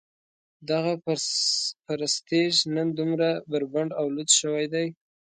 [0.69, 0.93] دغه
[1.87, 4.87] پرستیژ نن دومره بربنډ او لوڅ شوی دی.